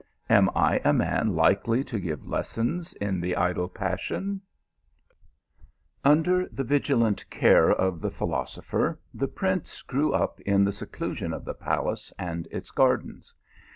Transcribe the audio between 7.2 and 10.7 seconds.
care of the philosopher, the prince grew up in